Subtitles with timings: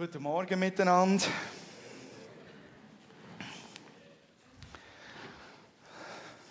[0.00, 1.26] Guten Morgen miteinander.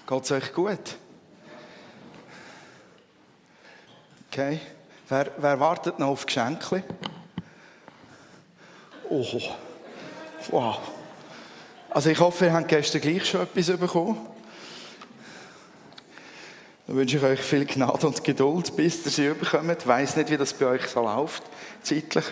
[0.05, 0.97] Geht's euch gut?
[4.28, 4.60] Okay.
[5.07, 6.83] Wer, wer wartet noch auf Geschenke?
[9.10, 9.25] Oh,
[10.49, 10.79] wow.
[11.89, 14.28] Also ich hoffe, ihr habt gestern gleich schon etwas bekommen.
[16.85, 19.71] Dann wünsche ich euch viel Gnade und Geduld, bis ihr sie bekommt.
[19.71, 21.43] Ich weiss nicht, wie das bei euch so läuft,
[21.81, 22.25] zeitlich.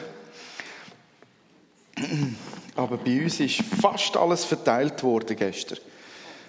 [2.85, 5.80] Aber bei uns ist fast alles verteilt worden gestern.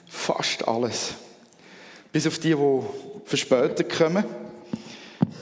[0.07, 1.15] Fast alles.
[2.13, 2.81] Bis auf die, die
[3.25, 4.23] verspätet kommen.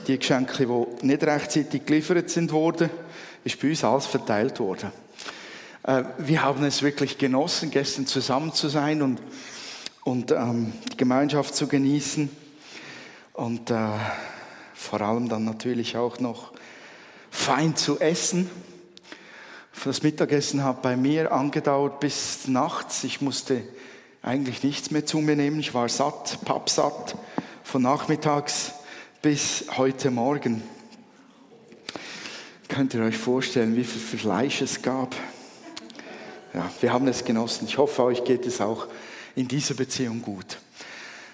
[0.06, 2.90] Die Geschenke, die nicht rechtzeitig geliefert sind worden,
[3.42, 4.92] ist bei uns alles verteilt worden.
[5.82, 9.20] Äh, wir haben es wirklich genossen, gestern zusammen zu sein und,
[10.04, 12.30] und ähm, die Gemeinschaft zu genießen.
[13.32, 13.88] Und äh,
[14.74, 16.52] vor allem dann natürlich auch noch
[17.32, 18.48] fein zu essen.
[19.84, 23.04] Das Mittagessen hat bei mir angedauert bis nachts.
[23.04, 23.60] Ich musste
[24.22, 25.60] eigentlich nichts mehr zu mir nehmen.
[25.60, 27.14] Ich war satt, pappsatt,
[27.62, 28.72] von nachmittags
[29.20, 30.62] bis heute Morgen.
[32.68, 35.14] Könnt ihr euch vorstellen, wie viel Fleisch es gab?
[36.54, 37.66] Ja, wir haben es genossen.
[37.68, 38.86] Ich hoffe, euch geht es auch
[39.36, 40.56] in dieser Beziehung gut.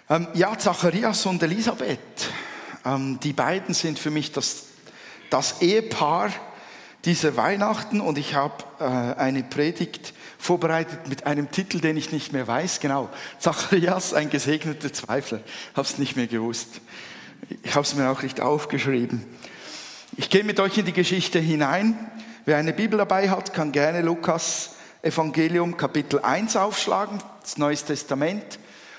[0.08, 2.00] Ähm, ja, Zacharias und Elisabeth,
[2.84, 4.64] ähm, die beiden sind für mich das,
[5.30, 6.32] das Ehepaar,
[7.04, 12.32] diese Weihnachten und ich habe äh, eine Predigt vorbereitet mit einem Titel, den ich nicht
[12.32, 12.80] mehr weiß.
[12.80, 15.40] Genau, Zacharias, ein gesegneter Zweifler.
[15.74, 16.80] Habe es nicht mehr gewusst.
[17.62, 19.24] Ich habe es mir auch nicht aufgeschrieben.
[20.16, 22.10] Ich gehe mit euch in die Geschichte hinein.
[22.44, 28.58] Wer eine Bibel dabei hat, kann gerne Lukas Evangelium Kapitel 1 aufschlagen, das Neues Testament.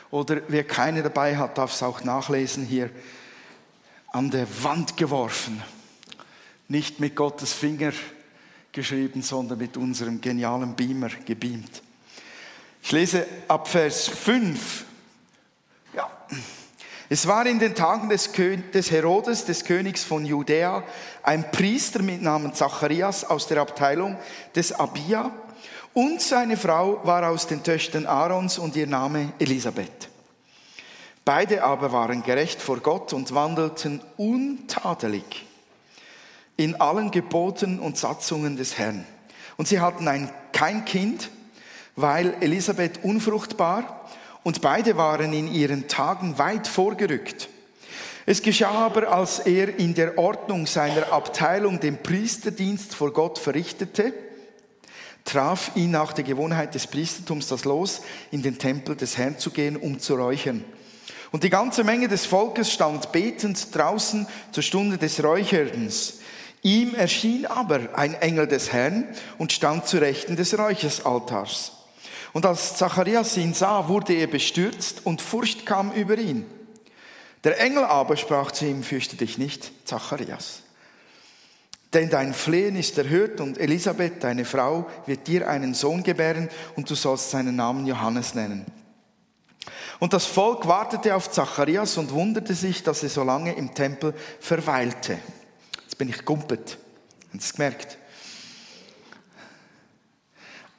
[0.09, 2.89] Oder wer keine dabei hat, darf es auch nachlesen hier
[4.11, 5.61] an der Wand geworfen
[6.71, 7.91] nicht mit Gottes Finger
[8.71, 11.83] geschrieben, sondern mit unserem genialen Beamer gebeamt.
[12.81, 14.85] Ich lese ab Vers 5.
[15.93, 16.09] Ja.
[17.09, 18.31] Es war in den Tagen des,
[18.73, 20.83] des Herodes, des Königs von Judäa,
[21.23, 24.17] ein Priester mit Namen Zacharias aus der Abteilung
[24.55, 25.29] des Abia
[25.93, 30.07] und seine Frau war aus den Töchtern Aarons und ihr Name Elisabeth.
[31.25, 35.50] Beide aber waren gerecht vor Gott und wandelten untadelig
[36.57, 39.05] in allen Geboten und Satzungen des Herrn.
[39.57, 41.29] Und sie hatten ein, kein Kind,
[41.95, 44.09] weil Elisabeth unfruchtbar
[44.43, 47.49] und beide waren in ihren Tagen weit vorgerückt.
[48.25, 54.13] Es geschah aber, als er in der Ordnung seiner Abteilung den Priesterdienst vor Gott verrichtete,
[55.25, 58.01] traf ihn nach der Gewohnheit des Priestertums das Los,
[58.31, 60.63] in den Tempel des Herrn zu gehen, um zu räuchern.
[61.31, 66.19] Und die ganze Menge des Volkes stand betend draußen zur Stunde des Räucherns.
[66.63, 69.07] Ihm erschien aber ein Engel des Herrn
[69.37, 71.71] und stand zu Rechten des Räuchersaltars.
[72.33, 76.45] Und als Zacharias ihn sah, wurde er bestürzt und Furcht kam über ihn.
[77.43, 80.61] Der Engel aber sprach zu ihm, fürchte dich nicht, Zacharias.
[81.93, 86.89] Denn dein Flehen ist erhört und Elisabeth, deine Frau, wird dir einen Sohn gebären und
[86.89, 88.65] du sollst seinen Namen Johannes nennen.
[89.99, 94.13] Und das Volk wartete auf Zacharias und wunderte sich, dass er so lange im Tempel
[94.39, 95.17] verweilte
[96.01, 96.79] bin ich gumpet.
[97.29, 97.99] Haben Sie es gemerkt?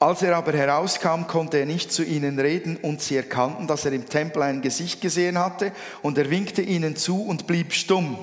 [0.01, 3.93] Als er aber herauskam, konnte er nicht zu ihnen reden und sie erkannten, dass er
[3.93, 5.71] im Tempel ein Gesicht gesehen hatte
[6.03, 8.19] und er winkte ihnen zu und blieb stumm.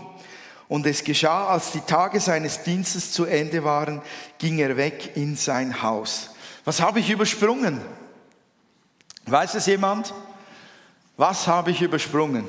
[0.68, 4.02] Und es geschah, als die Tage seines Dienstes zu Ende waren,
[4.38, 6.32] ging er weg in sein Haus.
[6.66, 7.80] Was habe ich übersprungen?
[9.26, 10.14] Weiß es jemand?
[11.16, 12.44] Was habe ich übersprungen?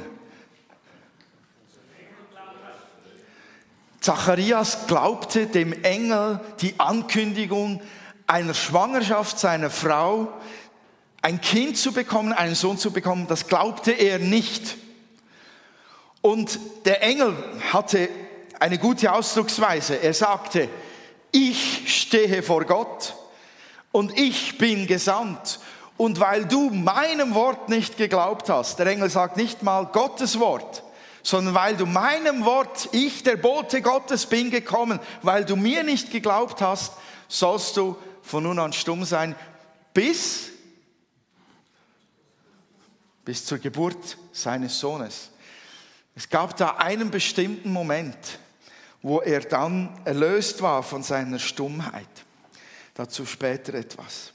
[4.00, 7.82] Zacharias glaubte dem Engel die Ankündigung
[8.26, 10.28] einer Schwangerschaft seiner Frau,
[11.22, 14.76] ein Kind zu bekommen, einen Sohn zu bekommen, das glaubte er nicht.
[16.22, 17.36] Und der Engel
[17.72, 18.08] hatte
[18.58, 19.96] eine gute Ausdrucksweise.
[19.96, 20.68] Er sagte,
[21.32, 23.14] ich stehe vor Gott
[23.92, 25.60] und ich bin gesandt.
[25.96, 30.82] Und weil du meinem Wort nicht geglaubt hast, der Engel sagt nicht mal Gottes Wort,
[31.22, 36.10] sondern weil du meinem Wort, ich der Bote Gottes bin gekommen, weil du mir nicht
[36.10, 36.94] geglaubt hast,
[37.28, 39.34] sollst du von nun an stumm sein,
[39.92, 40.50] bis,
[43.24, 45.30] bis zur Geburt seines Sohnes.
[46.14, 48.38] Es gab da einen bestimmten Moment,
[49.02, 52.08] wo er dann erlöst war von seiner Stummheit.
[52.94, 54.32] Dazu später etwas.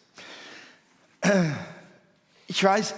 [2.47, 2.93] Ich weiß,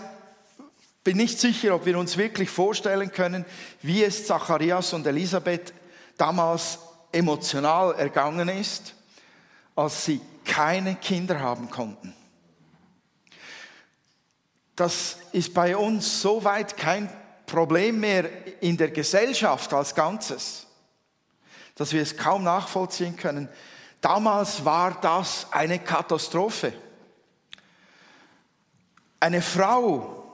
[1.07, 3.45] bin nicht sicher, ob wir uns wirklich vorstellen können,
[3.81, 5.73] wie es Zacharias und Elisabeth
[6.17, 6.79] damals
[7.13, 8.93] emotional ergangen ist,
[9.73, 12.13] als sie keine Kinder haben konnten.
[14.75, 17.09] Das ist bei uns soweit kein
[17.45, 18.29] Problem mehr
[18.61, 20.67] in der Gesellschaft als Ganzes,
[21.75, 23.47] dass wir es kaum nachvollziehen können.
[24.01, 26.73] Damals war das eine Katastrophe.
[29.21, 30.26] Eine Frau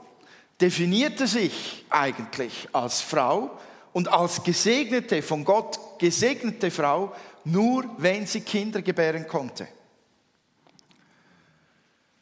[0.64, 3.60] definierte sich eigentlich als Frau
[3.92, 7.14] und als gesegnete, von Gott gesegnete Frau,
[7.44, 9.68] nur wenn sie Kinder gebären konnte.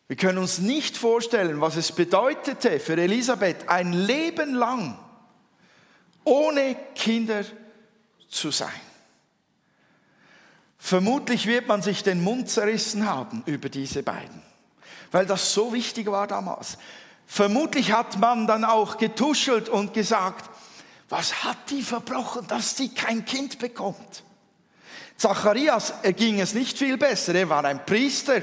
[0.07, 4.97] Wir können uns nicht vorstellen, was es bedeutete für Elisabeth, ein Leben lang
[6.23, 7.45] ohne Kinder
[8.27, 8.81] zu sein.
[10.79, 14.41] Vermutlich wird man sich den Mund zerrissen haben über diese beiden,
[15.11, 16.79] weil das so wichtig war damals.
[17.33, 20.49] Vermutlich hat man dann auch getuschelt und gesagt,
[21.07, 24.23] was hat die verbrochen, dass sie kein Kind bekommt?
[25.15, 28.41] Zacharias ging es nicht viel besser, er war ein Priester.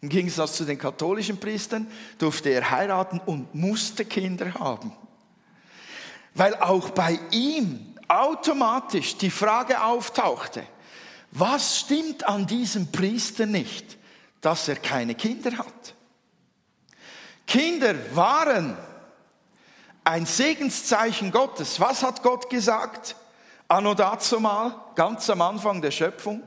[0.00, 1.86] Im Gegensatz zu den katholischen Priestern
[2.18, 4.90] durfte er heiraten und musste Kinder haben.
[6.34, 10.64] Weil auch bei ihm automatisch die Frage auftauchte,
[11.30, 13.96] was stimmt an diesem Priester nicht,
[14.40, 15.95] dass er keine Kinder hat?
[17.46, 18.76] Kinder waren
[20.04, 21.80] ein Segenszeichen Gottes.
[21.80, 23.16] Was hat Gott gesagt?
[23.68, 26.42] Anno dazu mal, ganz am Anfang der Schöpfung.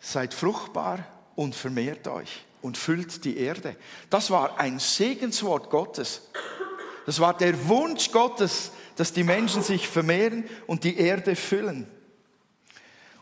[0.00, 1.00] Seid fruchtbar
[1.34, 3.76] und vermehrt euch und füllt die Erde.
[4.08, 6.22] Das war ein Segenswort Gottes.
[7.04, 11.86] Das war der Wunsch Gottes, dass die Menschen sich vermehren und die Erde füllen.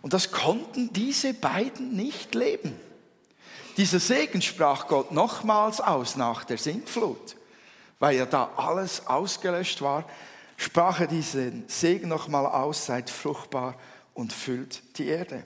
[0.03, 2.79] Und das konnten diese beiden nicht leben.
[3.77, 7.37] Dieser Segen sprach Gott nochmals aus nach der Sintflut,
[7.99, 10.05] weil ja da alles ausgelöscht war,
[10.57, 13.75] sprach er diesen Segen nochmal aus, seid fruchtbar
[14.15, 15.45] und füllt die Erde.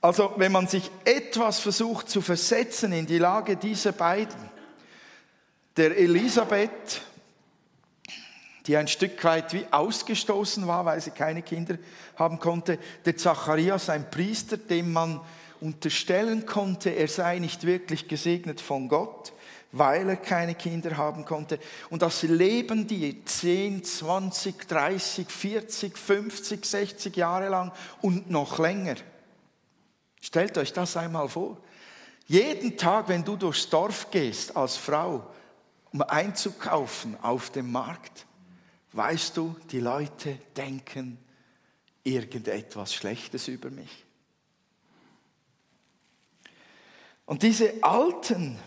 [0.00, 4.48] Also wenn man sich etwas versucht zu versetzen in die Lage dieser beiden,
[5.76, 7.02] der Elisabeth,
[8.66, 11.78] die ein Stück weit wie ausgestoßen war, weil sie keine Kinder
[12.16, 15.20] haben konnte, der Zacharias, ein Priester, dem man
[15.60, 19.32] unterstellen konnte, er sei nicht wirklich gesegnet von Gott,
[19.72, 21.58] weil er keine Kinder haben konnte.
[21.90, 28.96] Und das leben die 10, 20, 30, 40, 50, 60 Jahre lang und noch länger.
[30.20, 31.58] Stellt euch das einmal vor.
[32.26, 35.26] Jeden Tag, wenn du durchs Dorf gehst als Frau,
[35.92, 38.26] um einzukaufen auf dem Markt,
[38.92, 41.18] weißt du, die Leute denken
[42.04, 44.04] irgendetwas Schlechtes über mich.
[47.28, 48.58] Und diese alten,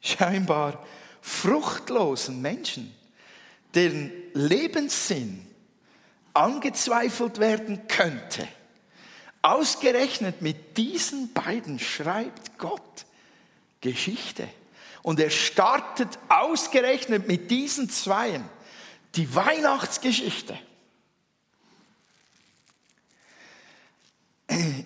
[0.00, 0.82] scheinbar
[1.20, 2.94] fruchtlosen Menschen,
[3.74, 5.46] deren Lebenssinn
[6.32, 8.48] angezweifelt werden könnte,
[9.42, 13.04] Ausgerechnet mit diesen beiden schreibt Gott
[13.80, 14.48] Geschichte.
[15.02, 18.48] Und er startet ausgerechnet mit diesen Zweien
[19.16, 20.56] die Weihnachtsgeschichte.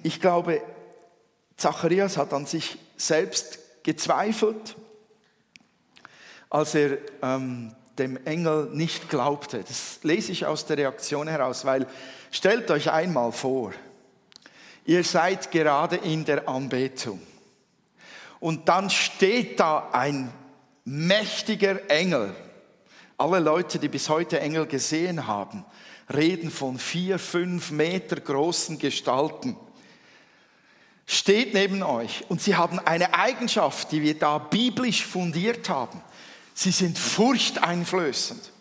[0.02, 0.62] Ich glaube,
[1.58, 4.76] Zacharias hat an sich selbst gezweifelt,
[6.50, 9.62] als er ähm, dem Engel nicht glaubte.
[9.66, 11.86] Das lese ich aus der Reaktion heraus, weil
[12.30, 13.72] stellt euch einmal vor,
[14.84, 17.20] ihr seid gerade in der Anbetung.
[18.38, 20.32] Und dann steht da ein
[20.84, 22.34] mächtiger Engel.
[23.18, 25.64] Alle Leute, die bis heute Engel gesehen haben,
[26.12, 29.56] reden von vier, fünf Meter großen Gestalten.
[31.06, 36.02] Steht neben euch und sie haben eine Eigenschaft, die wir da biblisch fundiert haben.
[36.52, 38.52] Sie sind furchteinflößend.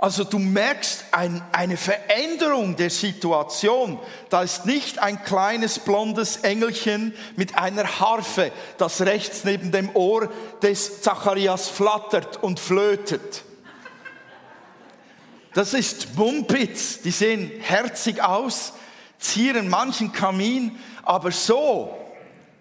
[0.00, 3.98] Also du merkst ein, eine Veränderung der Situation.
[4.30, 10.32] Da ist nicht ein kleines blondes Engelchen mit einer Harfe, das rechts neben dem Ohr
[10.62, 13.42] des Zacharias flattert und flötet.
[15.52, 17.02] Das ist Mumpitz.
[17.02, 18.72] Die sehen herzig aus,
[19.20, 21.96] zieren manchen Kamin, aber so,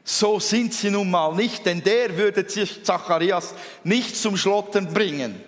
[0.04, 5.42] so sind sie nun mal nicht, denn der würde Zacharias nicht zum Schlottern bringen.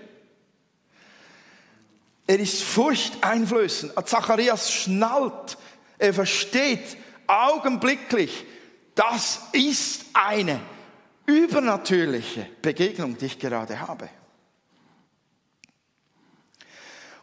[2.27, 3.93] Er ist furchteinflößend.
[4.07, 5.57] Zacharias schnallt,
[5.97, 8.45] er versteht augenblicklich,
[8.95, 10.59] das ist eine
[11.25, 14.09] übernatürliche Begegnung, die ich gerade habe.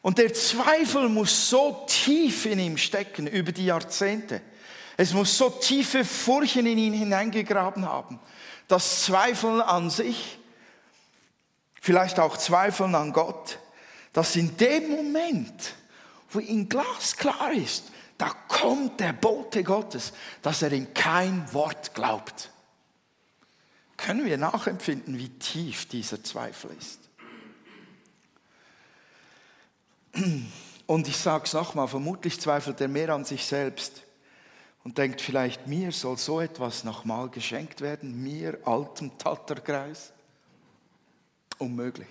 [0.08, 4.40] Und der Zweifel muss so tief in ihm stecken über die Jahrzehnte.
[4.96, 8.18] Es muss so tiefe Furchen in ihn hineingegraben haben,
[8.68, 10.38] dass Zweifeln an sich,
[11.82, 13.58] vielleicht auch Zweifeln an Gott,
[14.14, 15.74] dass in dem Moment,
[16.30, 17.84] wo ihm glasklar ist,
[18.16, 22.50] da kommt der Bote Gottes, dass er in kein Wort glaubt.
[23.98, 27.07] Können wir nachempfinden, wie tief dieser Zweifel ist?
[30.86, 34.02] Und ich sage es nochmal, vermutlich zweifelt er mehr an sich selbst
[34.84, 40.12] und denkt vielleicht, mir soll so etwas nochmal geschenkt werden, mir, altem Tatterkreis.
[41.58, 42.08] Unmöglich.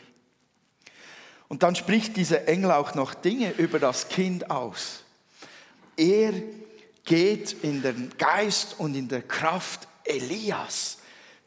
[1.48, 5.04] Und dann spricht dieser Engel auch noch Dinge über das Kind aus.
[5.96, 6.34] Er
[7.06, 10.98] geht in den Geist und in der Kraft Elias,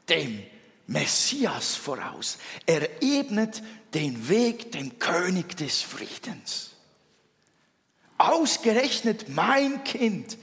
[0.09, 0.43] dem
[0.87, 2.39] Messias voraus.
[2.67, 3.63] Er ebnet
[3.95, 6.71] den Weg dem König des Friedens.
[8.19, 10.37] Ausgerechnet mein Kind.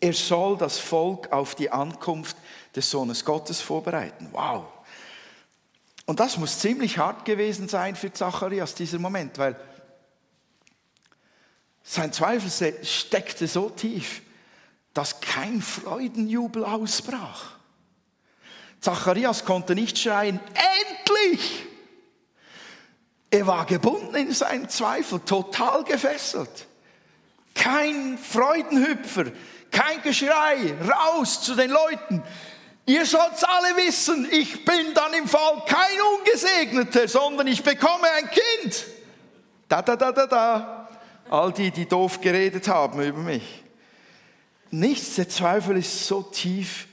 [0.00, 2.36] Er soll das Volk auf die Ankunft
[2.76, 4.28] des Sohnes Gottes vorbereiten.
[4.32, 4.66] Wow.
[6.06, 9.60] Und das muss ziemlich hart gewesen sein für Zacharias, dieser Moment, weil
[11.82, 14.22] sein Zweifel steckte so tief,
[14.94, 17.57] dass kein Freudenjubel ausbrach.
[18.80, 20.40] Zacharias konnte nicht schreien,
[20.98, 21.66] endlich!
[23.30, 26.66] Er war gebunden in seinen Zweifel, total gefesselt.
[27.54, 29.26] Kein Freudenhüpfer,
[29.70, 32.22] kein Geschrei, raus zu den Leuten.
[32.86, 38.30] Ihr sollt's alle wissen, ich bin dann im Fall kein Ungesegneter, sondern ich bekomme ein
[38.30, 38.86] Kind.
[39.68, 40.88] Da, da, da, da, da.
[41.28, 43.62] All die, die doof geredet haben über mich.
[44.70, 46.87] Nichts, der Zweifel ist so tief,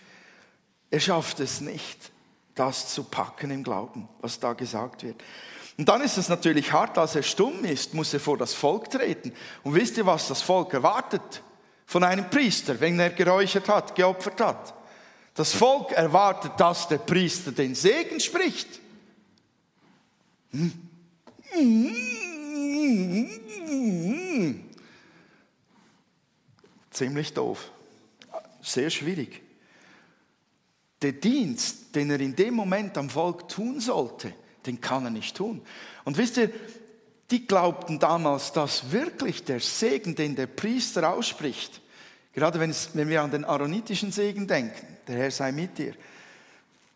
[0.96, 2.10] er schafft es nicht,
[2.56, 5.22] das zu packen im Glauben, was da gesagt wird.
[5.78, 8.90] Und dann ist es natürlich hart, als er stumm ist, muss er vor das Volk
[8.90, 9.34] treten.
[9.64, 11.44] Und wisst ihr, was das Volk erwartet
[11.86, 14.74] von einem Priester, wenn er geräuchert hat, geopfert hat?
[15.34, 18.80] Das Volk erwartet, dass der Priester den Segen spricht.
[26.90, 27.70] Ziemlich doof.
[28.62, 29.45] Sehr schwierig
[31.02, 34.34] der Dienst, den er in dem Moment am Volk tun sollte,
[34.66, 35.62] den kann er nicht tun.
[36.04, 36.50] Und wisst ihr,
[37.32, 41.82] die glaubten damals, dass wirklich der Segen, den der Priester ausspricht,
[42.34, 45.94] gerade wenn, es, wenn wir an den aaronitischen Segen denken, der Herr sei mit dir,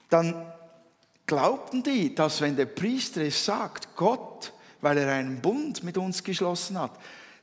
[0.09, 0.51] dann
[1.25, 6.23] glaubten die, dass wenn der Priester es sagt, Gott, weil er einen Bund mit uns
[6.23, 6.99] geschlossen hat,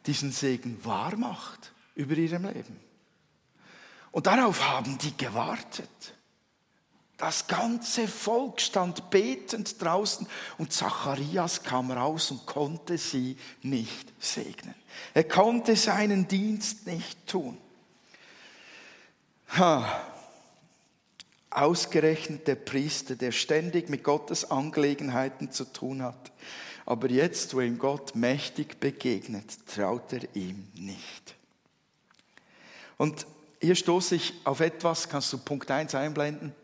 [0.06, 2.80] diesen Segen wahr macht über ihrem Leben.
[4.12, 6.15] Und darauf haben die gewartet.
[7.18, 10.26] Das ganze Volk stand betend draußen
[10.58, 14.74] und Zacharias kam raus und konnte sie nicht segnen.
[15.14, 17.56] Er konnte seinen Dienst nicht tun.
[19.56, 20.02] Ha.
[21.48, 26.32] Ausgerechnet der Priester, der ständig mit Gottes Angelegenheiten zu tun hat.
[26.84, 31.34] Aber jetzt, wo ihm Gott mächtig begegnet, traut er ihm nicht.
[32.98, 33.26] Und
[33.60, 36.54] hier stoße ich auf etwas, kannst du Punkt 1 einblenden?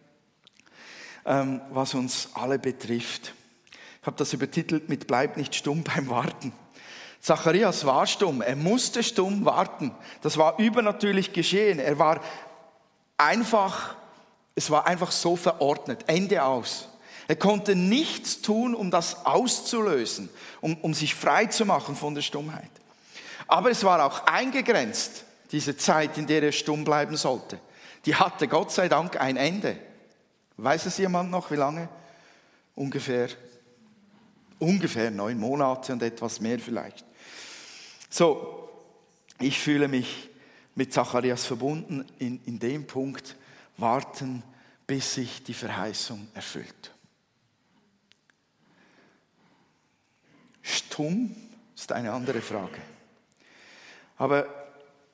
[1.24, 3.32] Ähm, was uns alle betrifft.
[4.00, 6.52] Ich habe das übertitelt mit Bleib nicht stumm beim Warten.
[7.20, 9.94] Zacharias war stumm, er musste stumm warten.
[10.22, 11.78] Das war übernatürlich geschehen.
[11.78, 12.20] Er war
[13.16, 13.94] einfach,
[14.56, 16.88] es war einfach so verordnet, Ende aus.
[17.28, 20.28] Er konnte nichts tun, um das auszulösen,
[20.60, 22.70] um, um sich frei zu machen von der Stummheit.
[23.46, 27.60] Aber es war auch eingegrenzt, diese Zeit, in der er stumm bleiben sollte.
[28.04, 29.76] Die hatte Gott sei Dank ein Ende.
[30.56, 31.88] Weiß es jemand noch, wie lange?
[32.74, 33.28] Ungefähr,
[34.58, 37.04] ungefähr neun Monate und etwas mehr vielleicht.
[38.08, 38.70] So,
[39.40, 40.30] ich fühle mich
[40.74, 43.36] mit Zacharias verbunden in, in dem Punkt,
[43.76, 44.42] warten,
[44.86, 46.92] bis sich die Verheißung erfüllt.
[50.62, 51.34] Stumm
[51.74, 52.78] ist eine andere Frage.
[54.16, 54.46] Aber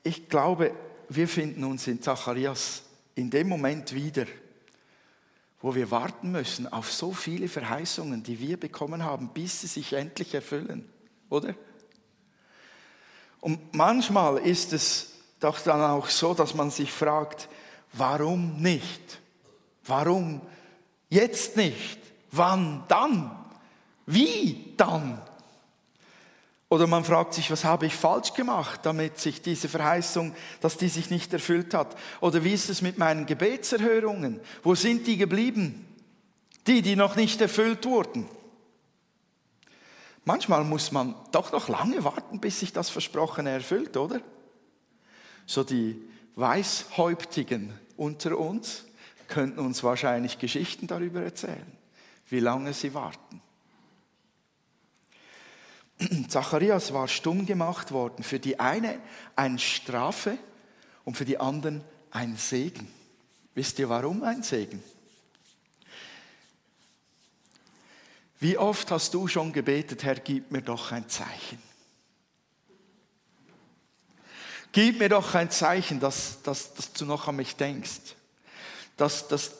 [0.03, 0.73] ich glaube,
[1.09, 2.83] wir finden uns in Zacharias
[3.15, 4.25] in dem Moment wieder,
[5.61, 9.93] wo wir warten müssen auf so viele Verheißungen, die wir bekommen haben, bis sie sich
[9.93, 10.89] endlich erfüllen,
[11.29, 11.53] oder?
[13.41, 17.49] Und manchmal ist es doch dann auch so, dass man sich fragt,
[17.93, 19.21] warum nicht?
[19.85, 20.41] Warum
[21.09, 21.99] jetzt nicht?
[22.31, 23.31] Wann dann?
[24.05, 25.21] Wie dann?
[26.69, 30.87] Oder man fragt sich, was habe ich falsch gemacht, damit sich diese Verheißung, dass die
[30.87, 31.97] sich nicht erfüllt hat?
[32.21, 34.39] Oder wie ist es mit meinen Gebetserhörungen?
[34.61, 35.85] Wo sind die geblieben?
[36.67, 38.29] Die, die noch nicht erfüllt wurden.
[40.25, 44.21] Manchmal muss man doch noch lange warten, bis sich das Versprochene erfüllt, oder?
[45.47, 45.99] So die
[46.35, 48.85] Weißhäuptigen unter uns
[49.27, 51.71] könnten uns wahrscheinlich Geschichten darüber erzählen,
[52.27, 53.41] wie lange sie warten.
[56.27, 58.23] Zacharias war stumm gemacht worden.
[58.23, 58.99] Für die eine
[59.35, 60.37] eine Strafe
[61.05, 62.87] und für die anderen ein Segen.
[63.55, 64.81] Wisst ihr warum ein Segen?
[68.39, 71.61] Wie oft hast du schon gebetet, Herr, gib mir doch ein Zeichen.
[74.71, 78.15] Gib mir doch ein Zeichen, dass, dass, dass du noch an mich denkst.
[78.95, 79.51] Dass, dass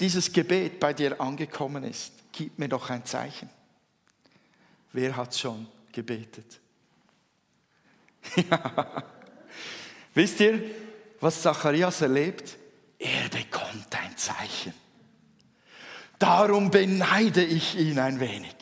[0.00, 2.12] dieses Gebet bei dir angekommen ist.
[2.32, 3.48] Gib mir doch ein Zeichen.
[4.92, 6.60] Wer hat schon gebetet?
[8.36, 9.02] ja.
[10.14, 10.62] Wisst ihr,
[11.20, 12.56] was Zacharias erlebt?
[12.98, 14.74] Er bekommt ein Zeichen.
[16.18, 18.54] Darum beneide ich ihn ein wenig.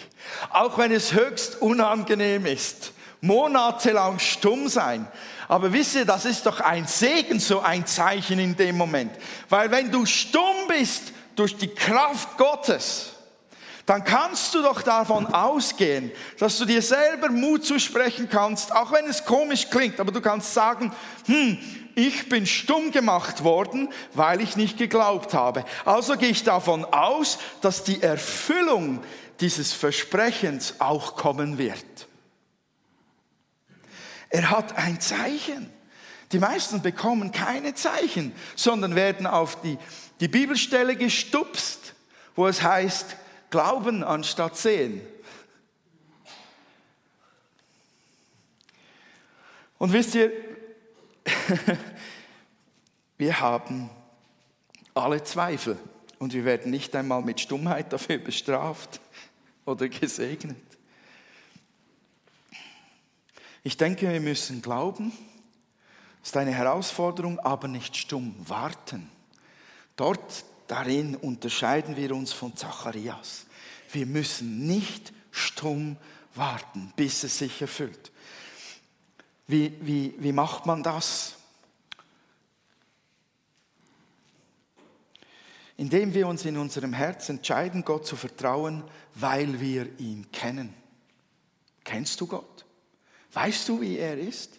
[0.50, 5.06] Auch wenn es höchst unangenehm ist, monatelang stumm sein.
[5.49, 9.12] Aber wisst ihr, das ist doch ein Segen, so ein Zeichen in dem Moment.
[9.49, 13.12] Weil wenn du stumm bist durch die Kraft Gottes,
[13.90, 19.04] dann kannst du doch davon ausgehen, dass du dir selber Mut zusprechen kannst, auch wenn
[19.06, 20.92] es komisch klingt, aber du kannst sagen,
[21.26, 21.59] hm,
[21.97, 25.64] ich bin stumm gemacht worden, weil ich nicht geglaubt habe.
[25.85, 29.02] Also gehe ich davon aus, dass die Erfüllung
[29.40, 32.06] dieses Versprechens auch kommen wird.
[34.28, 35.68] Er hat ein Zeichen.
[36.30, 39.78] Die meisten bekommen keine Zeichen, sondern werden auf die,
[40.20, 41.94] die Bibelstelle gestupst,
[42.37, 43.16] wo es heißt,
[43.50, 45.00] Glauben anstatt sehen.
[49.78, 50.30] Und wisst ihr,
[53.19, 53.90] wir haben
[54.95, 55.78] alle Zweifel
[56.19, 59.00] und wir werden nicht einmal mit Stummheit dafür bestraft
[59.64, 60.57] oder gesegnet.
[63.62, 65.12] Ich denke, wir müssen glauben,
[66.21, 69.11] das ist eine Herausforderung, aber nicht stumm warten.
[69.97, 73.46] Dort Darin unterscheiden wir uns von Zacharias.
[73.90, 75.96] Wir müssen nicht stumm
[76.36, 78.12] warten, bis es sich erfüllt.
[79.48, 81.34] Wie, wie, wie macht man das?
[85.76, 88.85] Indem wir uns in unserem Herz entscheiden, Gott zu vertrauen,
[89.16, 90.72] weil wir ihn kennen.
[91.83, 92.64] Kennst du Gott?
[93.33, 94.52] Weißt du, wie er ist?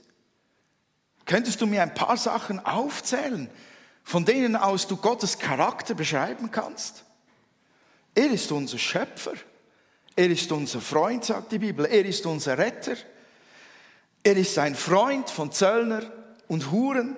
[1.24, 3.50] Könntest du mir ein paar Sachen aufzählen,
[4.04, 7.06] von denen aus du Gottes Charakter beschreiben kannst?
[8.14, 9.34] Er ist unser Schöpfer.
[10.16, 11.86] Er ist unser Freund, sagt die Bibel.
[11.86, 12.96] Er ist unser Retter.
[14.24, 16.04] Er ist ein Freund von Zöllner
[16.48, 17.16] und Huren.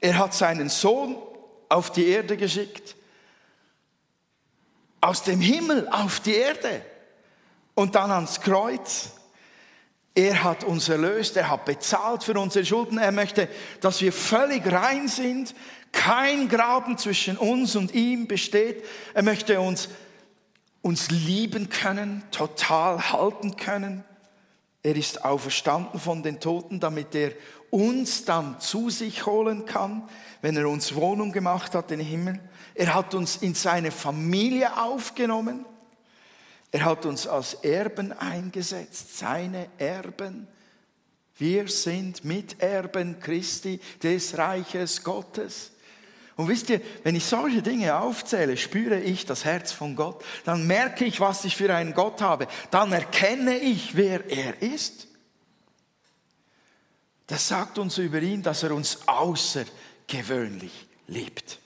[0.00, 1.16] Er hat seinen Sohn
[1.68, 2.94] auf die Erde geschickt.
[5.00, 6.84] Aus dem Himmel auf die Erde.
[7.74, 9.10] Und dann ans Kreuz.
[10.14, 12.98] Er hat uns erlöst, er hat bezahlt für unsere Schulden.
[12.98, 13.48] Er möchte,
[13.80, 15.54] dass wir völlig rein sind,
[15.90, 18.84] kein Graben zwischen uns und ihm besteht.
[19.12, 19.88] Er möchte uns,
[20.82, 24.04] uns lieben können, total halten können.
[24.84, 27.32] Er ist auferstanden von den Toten, damit er
[27.70, 30.08] uns dann zu sich holen kann,
[30.42, 32.38] wenn er uns Wohnung gemacht hat im Himmel.
[32.74, 35.64] Er hat uns in seine Familie aufgenommen.
[36.74, 40.48] Er hat uns als Erben eingesetzt, seine Erben.
[41.38, 45.70] Wir sind Miterben Christi des Reiches Gottes.
[46.34, 50.66] Und wisst ihr, wenn ich solche Dinge aufzähle, spüre ich das Herz von Gott, dann
[50.66, 55.06] merke ich, was ich für einen Gott habe, dann erkenne ich, wer er ist.
[57.28, 61.60] Das sagt uns über ihn, dass er uns außergewöhnlich liebt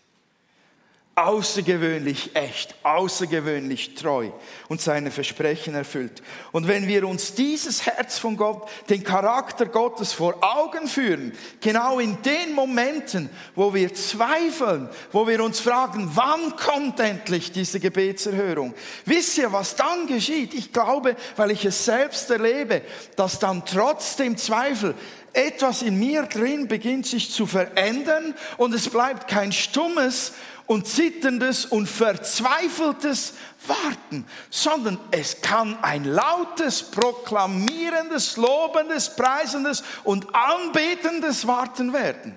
[1.19, 4.31] außergewöhnlich echt, außergewöhnlich treu
[4.69, 6.23] und seine Versprechen erfüllt.
[6.53, 11.99] Und wenn wir uns dieses Herz von Gott, den Charakter Gottes vor Augen führen, genau
[11.99, 18.73] in den Momenten, wo wir zweifeln, wo wir uns fragen, wann kommt endlich diese Gebetserhörung?
[19.05, 20.55] Wisst ihr, was dann geschieht?
[20.55, 22.83] Ich glaube, weil ich es selbst erlebe,
[23.17, 24.95] dass dann trotzdem Zweifel
[25.33, 30.33] etwas in mir drin beginnt sich zu verändern und es bleibt kein stummes
[30.69, 33.33] und zitterndes und verzweifeltes
[33.67, 42.35] Warten, sondern es kann ein lautes, proklamierendes, lobendes, preisendes und anbetendes Warten werden.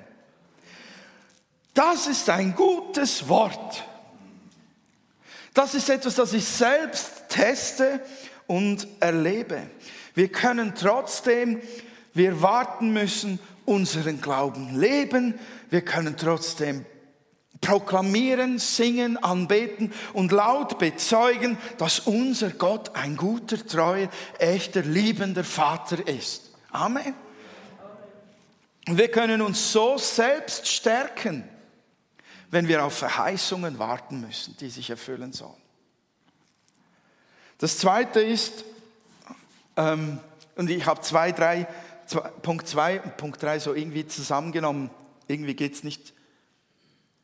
[1.73, 3.83] Das ist ein gutes Wort.
[5.53, 7.99] Das ist etwas, das ich selbst teste
[8.47, 9.69] und erlebe.
[10.15, 11.61] Wir können trotzdem,
[12.13, 15.37] wir warten müssen, unseren Glauben leben.
[15.69, 16.85] Wir können trotzdem
[17.61, 26.07] proklamieren, singen, anbeten und laut bezeugen, dass unser Gott ein guter, treuer, echter, liebender Vater
[26.07, 26.51] ist.
[26.71, 27.13] Amen.
[28.87, 31.47] Wir können uns so selbst stärken,
[32.49, 35.61] wenn wir auf Verheißungen warten müssen, die sich erfüllen sollen.
[37.59, 38.65] Das zweite ist,
[39.77, 40.19] Ähm,
[40.55, 41.67] und ich habe zwei, drei,
[42.05, 44.89] zwei, Punkt 2 und Punkt 3 so irgendwie zusammengenommen.
[45.27, 46.13] Irgendwie geht es nicht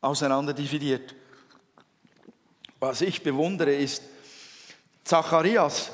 [0.01, 1.15] auseinander dividiert.
[2.79, 4.03] Was ich bewundere ist,
[5.03, 5.91] Zacharias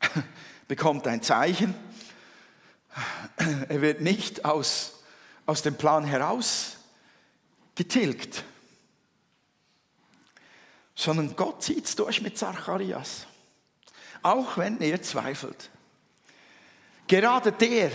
[0.68, 1.74] bekommt ein Zeichen.
[3.68, 5.02] Er wird nicht aus,
[5.46, 6.76] aus dem Plan heraus
[7.74, 8.44] getilgt,
[10.94, 13.26] sondern Gott zieht es durch mit Zacharias.
[14.22, 15.70] Auch wenn er zweifelt.
[17.06, 17.90] Gerade der,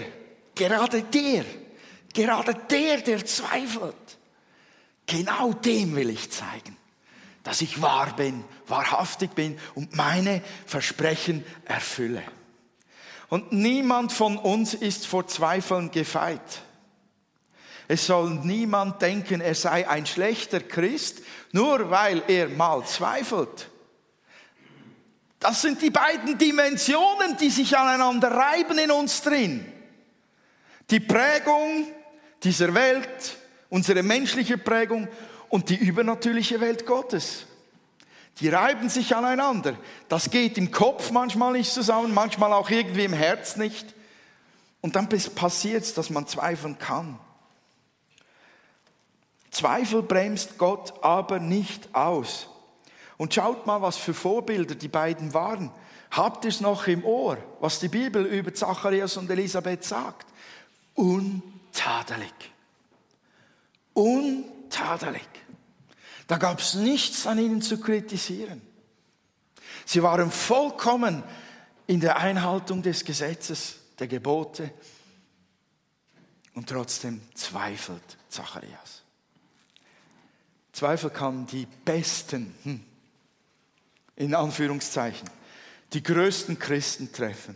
[0.55, 1.45] gerade der,
[2.13, 4.17] gerade der, der zweifelt,
[5.07, 6.77] genau dem will ich zeigen,
[7.43, 12.23] dass ich wahr bin, wahrhaftig bin und meine Versprechen erfülle.
[13.29, 16.61] Und niemand von uns ist vor Zweifeln gefeit.
[17.87, 23.69] Es soll niemand denken, er sei ein schlechter Christ, nur weil er mal zweifelt.
[25.39, 29.65] Das sind die beiden Dimensionen, die sich aneinander reiben in uns drin.
[30.89, 31.87] Die Prägung
[32.43, 33.37] dieser Welt,
[33.73, 35.07] unsere menschliche Prägung
[35.49, 37.47] und die übernatürliche Welt Gottes.
[38.39, 39.75] Die reiben sich aneinander.
[40.09, 43.95] Das geht im Kopf manchmal nicht zusammen, manchmal auch irgendwie im Herz nicht.
[44.81, 47.17] Und dann passiert es, dass man zweifeln kann.
[49.49, 52.49] Zweifel bremst Gott aber nicht aus.
[53.17, 55.71] Und schaut mal, was für Vorbilder die beiden waren.
[56.11, 60.27] Habt ihr es noch im Ohr, was die Bibel über Zacharias und Elisabeth sagt?
[60.93, 62.52] Untadelig.
[63.93, 65.27] Untadelig.
[66.27, 68.61] Da gab es nichts an ihnen zu kritisieren.
[69.85, 71.23] Sie waren vollkommen
[71.87, 74.71] in der Einhaltung des Gesetzes, der Gebote.
[76.53, 79.03] Und trotzdem zweifelt Zacharias.
[80.71, 82.83] Zweifel kann die besten, hm,
[84.15, 85.29] in Anführungszeichen,
[85.93, 87.55] die größten Christen treffen.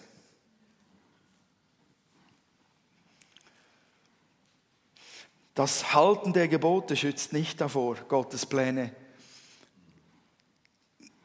[5.58, 8.94] Das Halten der Gebote schützt nicht davor, Gottes Pläne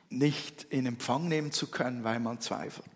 [0.09, 2.89] nicht in Empfang nehmen zu können, weil man zweifelt.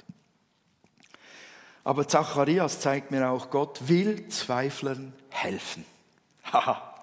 [1.85, 5.85] Aber Zacharias zeigt mir auch, Gott will Zweiflern helfen.
[6.43, 6.95] Haha.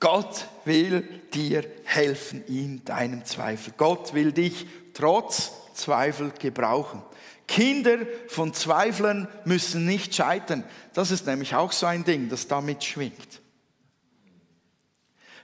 [0.00, 3.72] Gott will dir helfen in deinem Zweifel.
[3.76, 7.02] Gott will dich trotz Zweifel gebrauchen.
[7.46, 10.64] Kinder von Zweiflern müssen nicht scheitern.
[10.94, 13.40] Das ist nämlich auch so ein Ding, das damit schwingt.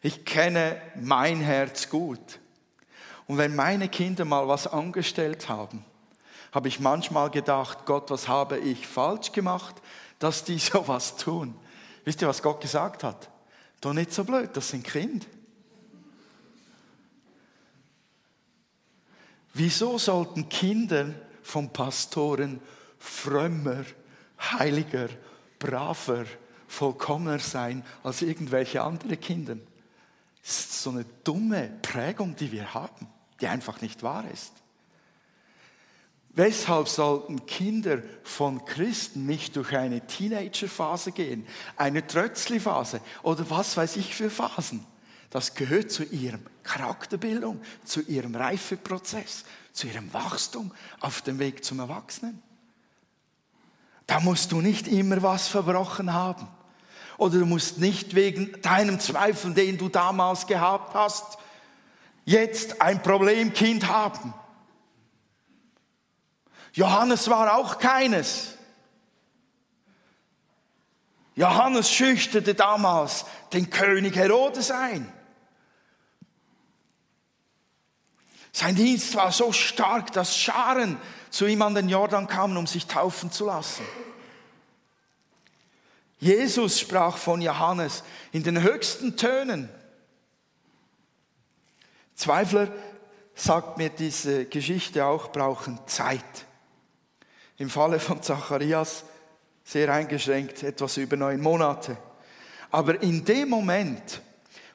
[0.01, 2.41] Ich kenne mein Herz gut.
[3.29, 5.85] Und wenn meine Kinder mal was angestellt haben,
[6.51, 9.77] habe ich manchmal gedacht, Gott, was habe ich falsch gemacht,
[10.19, 11.55] dass die sowas tun?
[12.05, 13.31] Wisst ihr, was Gott gesagt hat?
[13.81, 15.27] Doch nicht so blöd, das sind Kinder.
[19.55, 22.61] Wieso sollten Kinder von Pastoren
[22.99, 23.85] frömmer,
[24.41, 25.09] heiliger,
[25.59, 26.25] braver,
[26.67, 29.57] vollkommener sein als irgendwelche andere Kinder?
[30.43, 33.07] Das ist so eine dumme Prägung, die wir haben,
[33.41, 34.53] die einfach nicht wahr ist.
[36.35, 43.97] Weshalb sollten Kinder von Christen nicht durch eine Teenagerphase gehen, eine Trötzli-Phase oder was weiß
[43.97, 44.87] ich für Phasen?
[45.33, 51.81] Das gehört zu ihrem Charakterbildung, zu ihrem Reifeprozess, zu ihrem Wachstum auf dem Weg zum
[51.81, 52.43] Erwachsenen.
[54.07, 56.47] Da musst du nicht immer was verbrochen haben.
[57.17, 61.39] Oder du musst nicht wegen deinem Zweifel, den du damals gehabt hast,
[62.27, 64.35] jetzt ein Problemkind haben.
[66.75, 68.59] Johannes war auch keines.
[71.37, 75.11] Johannes schüchterte damals den König Herodes ein.
[78.53, 80.99] Sein Dienst war so stark, dass Scharen
[81.31, 83.85] zu ihm an den Jordan kamen, um sich taufen zu lassen.
[86.19, 89.69] Jesus sprach von Johannes in den höchsten Tönen.
[92.15, 92.69] Zweifler,
[93.35, 96.47] sagt mir diese Geschichte auch, brauchen Zeit.
[97.57, 99.05] Im Falle von Zacharias
[99.65, 101.97] sehr eingeschränkt, etwas über neun Monate.
[102.71, 104.21] Aber in dem Moment,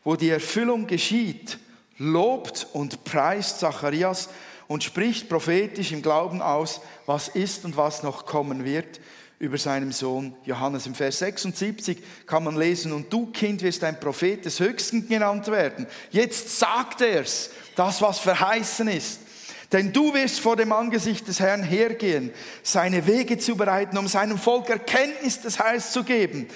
[0.04, 1.60] wo die Erfüllung geschieht,
[1.98, 4.30] lobt und preist Zacharias
[4.68, 9.00] und spricht prophetisch im Glauben aus, was ist und was noch kommen wird
[9.40, 10.88] über seinem Sohn Johannes.
[10.88, 15.48] Im Vers 76 kann man lesen, und du Kind wirst ein Prophet des Höchsten genannt
[15.48, 15.88] werden.
[16.10, 19.22] Jetzt sagt er's, das was verheißen ist.
[19.72, 22.32] Denn du wirst vor dem Angesicht des Herrn hergehen,
[22.64, 26.48] seine Wege zu bereiten, um seinem Volk Erkenntnis des Heils zu geben.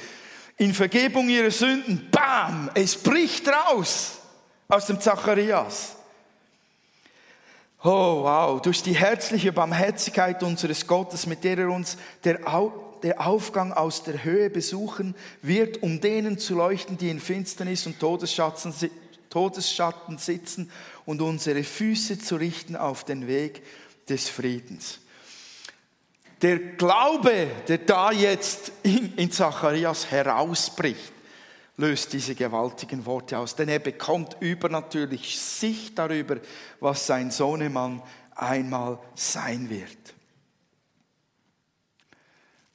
[0.58, 4.21] In Vergebung ihrer Sünden, bam, es bricht raus
[4.72, 5.96] aus dem Zacharias.
[7.84, 8.62] Oh, wow.
[8.62, 12.72] Durch die herzliche Barmherzigkeit unseres Gottes, mit der er uns der, Au
[13.04, 18.00] der Aufgang aus der Höhe besuchen wird, um denen zu leuchten, die in Finsternis und
[18.00, 18.74] Todesschatten,
[19.30, 20.72] Todesschatten sitzen
[21.06, 23.64] und unsere Füße zu richten auf den Weg
[24.08, 25.00] des Friedens.
[26.44, 31.12] Der Glaube, der da jetzt in, in Zacharias herausbricht,
[31.82, 36.38] löst diese gewaltigen Worte aus, denn er bekommt übernatürlich Sicht darüber,
[36.80, 38.02] was sein Sohnemann
[38.36, 40.14] einmal sein wird.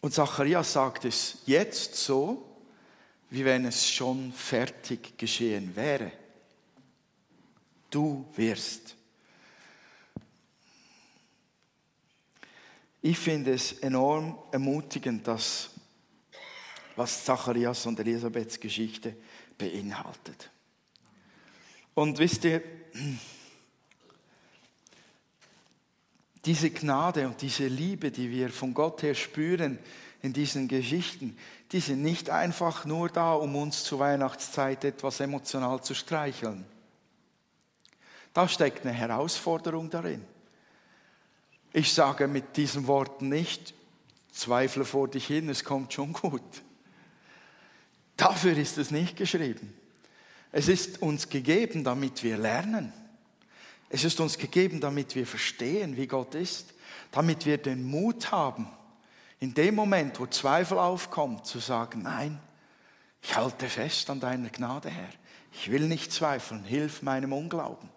[0.01, 2.45] Und Zacharias sagt es jetzt so,
[3.31, 6.13] wie wenn es schon fertig geschehen wäre.
[7.91, 8.95] Du wirst.
[13.03, 15.71] Ich finde es enorm ermutigend, dass
[16.97, 19.15] was Zacharias und Elisabeths Geschichte
[19.59, 20.51] beinhaltet.
[21.95, 22.63] Und wisst ihr,
[26.45, 29.79] diese Gnade und diese Liebe, die wir von Gott her spüren
[30.23, 31.37] in diesen Geschichten,
[31.73, 36.65] die sind nicht einfach nur da, um uns zur Weihnachtszeit etwas emotional zu streicheln.
[38.33, 40.23] Da steckt eine Herausforderung darin.
[41.73, 43.75] Ich sage mit diesen Worten nicht,
[44.31, 46.43] zweifle vor dich hin, es kommt schon gut.
[48.17, 49.75] Dafür ist es nicht geschrieben.
[50.53, 52.93] Es ist uns gegeben, damit wir lernen.
[53.89, 56.75] Es ist uns gegeben, damit wir verstehen, wie Gott ist,
[57.13, 58.69] damit wir den Mut haben,
[59.39, 62.41] in dem Moment, wo Zweifel aufkommt, zu sagen, nein,
[63.23, 65.11] ich halte fest an deiner Gnade, Herr.
[65.53, 67.89] Ich will nicht zweifeln, hilf meinem Unglauben.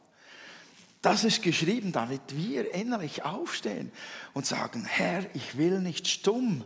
[1.01, 3.91] Das ist geschrieben, damit wir innerlich aufstehen
[4.33, 6.65] und sagen, Herr, ich will nicht stumm,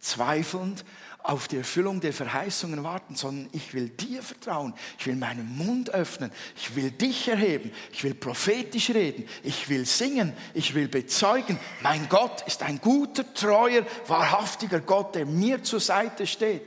[0.00, 0.84] zweifelnd
[1.22, 4.74] auf die Erfüllung der Verheißungen warten, sondern ich will dir vertrauen.
[4.98, 6.32] Ich will meinen Mund öffnen.
[6.56, 7.70] Ich will dich erheben.
[7.92, 9.28] Ich will prophetisch reden.
[9.42, 10.32] Ich will singen.
[10.54, 11.58] Ich will bezeugen.
[11.82, 16.62] Mein Gott ist ein guter, treuer, wahrhaftiger Gott, der mir zur Seite steht.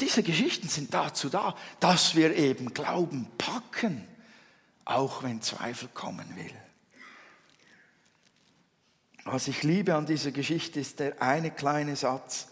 [0.00, 4.06] Diese Geschichten sind dazu da, dass wir eben Glauben packen,
[4.84, 6.54] auch wenn Zweifel kommen will.
[9.24, 12.50] Was ich liebe an dieser Geschichte ist der eine kleine Satz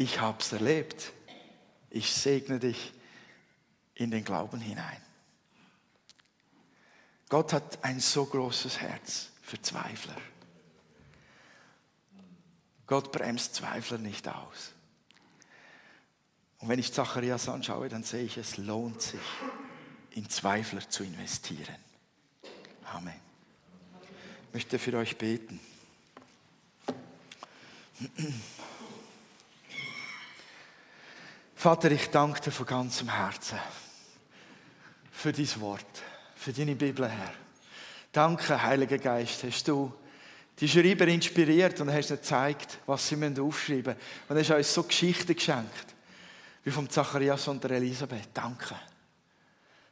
[0.00, 1.12] ich habe es erlebt.
[1.90, 2.94] Ich segne dich
[3.94, 4.96] in den Glauben hinein.
[7.28, 10.16] Gott hat ein so großes Herz für Zweifler.
[12.86, 14.72] Gott bremst Zweifler nicht aus.
[16.60, 19.20] Und wenn ich Zacharias anschaue, dann sehe ich, es lohnt sich,
[20.12, 21.76] in Zweifler zu investieren.
[22.90, 23.29] Amen.
[24.52, 25.60] Möchte für euch beten.
[31.54, 33.58] Vater, ich danke dir von ganzem Herzen
[35.12, 36.02] für dein Wort,
[36.34, 37.34] für deine Bibel, Herr.
[38.10, 39.92] Danke, Heiliger Geist, hast du
[40.58, 44.28] die Schreiber inspiriert und hast ihnen gezeigt, was sie aufschreiben müssen.
[44.28, 45.94] Und hast uns so Geschichten geschenkt,
[46.64, 48.30] wie vom Zacharias und der Elisabeth.
[48.34, 48.74] Danke.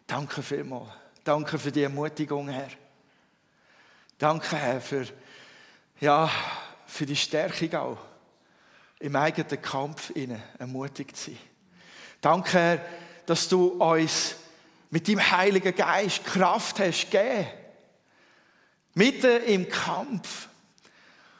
[0.06, 0.88] Danke vielmals.
[1.22, 2.70] Danke für die Ermutigung, Herr.
[4.18, 5.06] Danke, Herr, für,
[6.00, 6.28] ja,
[6.86, 7.98] für die Stärkung auch,
[8.98, 11.38] im eigenen Kampf innen ermutigt zu sein.
[12.20, 12.80] Danke, Herr,
[13.26, 14.34] dass du uns
[14.90, 17.46] mit dem Heiligen Geist Kraft hast gegeben.
[18.94, 20.48] Mitten im Kampf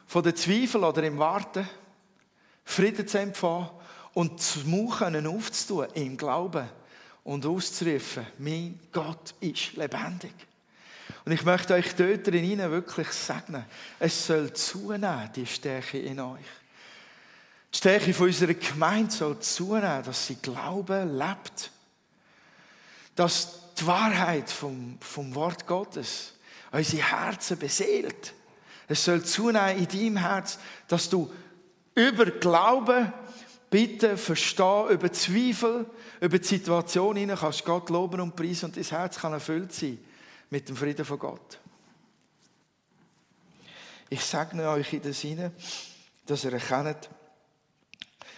[0.07, 1.67] von den Zweifeln oder im Warten,
[2.63, 3.69] Frieden zu empfangen
[4.13, 6.69] und zu Mauern aufzutun im Glauben
[7.25, 10.33] und auszurufen, mein Gott ist lebendig.
[11.25, 13.65] Und ich möchte euch dort drin wirklich segnen,
[13.99, 16.45] es soll zunehmen, die Stärke in euch.
[17.73, 21.71] Die Stärke von unserer Gemeinde soll zunehmen, dass sie Glauben lebt.
[23.15, 26.33] Dass die Wahrheit vom, vom Wort Gottes
[26.71, 28.33] unsere Herzen beseelt.
[28.87, 31.31] Es soll zunehmen in deinem Herz, dass du
[31.93, 33.13] über Glauben
[33.69, 35.85] bitte verstehen, über Zweifel,
[36.21, 39.99] über die Situation hinein kannst Gott loben und preisen und dein Herz kann erfüllt sein
[40.49, 41.59] mit dem Frieden von Gott.
[44.09, 45.51] Ich sage euch in das Sinne,
[46.25, 47.09] dass ihr erkennt,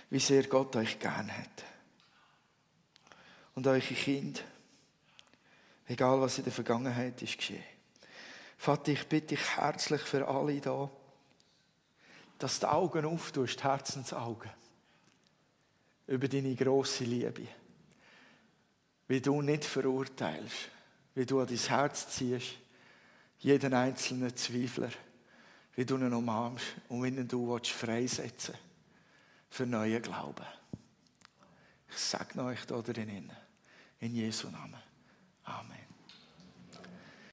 [0.09, 1.63] wie sehr Gott euch gern hat.
[3.55, 4.43] Und eure Kind,
[5.87, 7.63] egal was in der Vergangenheit ist geschehen.
[8.57, 10.89] Vater, ich bitte dich herzlich für alle da,
[12.37, 14.51] dass die Augen auftust, Herzensaugen,
[16.07, 17.47] über deine große Liebe.
[19.07, 20.69] Wie du nicht verurteilst,
[21.21, 22.57] wie du an dein Herz ziehst,
[23.37, 24.89] jeden einzelnen Zweifler,
[25.75, 28.65] wie du ihn umarmst und wie du freisetzen willst
[29.51, 30.47] für neuen Glauben.
[31.91, 33.31] Ich sage euch da drinnen.
[33.99, 34.81] In Jesu Namen.
[35.43, 35.80] Amen.